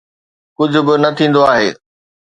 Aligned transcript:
ڪجهه 0.57 0.81
به 0.85 0.93
نه 1.03 1.09
ٿيندو 1.17 1.41
آهي. 1.53 1.69